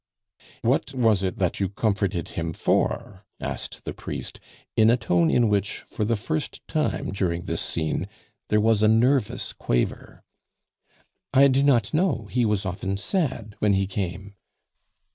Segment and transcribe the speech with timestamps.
[0.63, 4.39] "What was it that you comforted him for?" asked the priest,
[4.75, 8.07] in a tone in which, for the first time during this scene,
[8.49, 10.23] there was a nervous quaver.
[11.35, 14.33] "I do not know; he was often sad when he came."